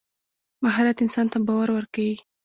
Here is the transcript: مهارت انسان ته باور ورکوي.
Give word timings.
مهارت 0.63 0.97
انسان 1.03 1.25
ته 1.33 1.37
باور 1.47 1.69
ورکوي. 1.73 2.15